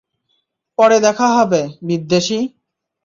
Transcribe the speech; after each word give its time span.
পরে 0.77 0.97
দেখা 1.05 1.27
হবে, 1.35 1.61
বিদ্বেষী! 1.87 2.39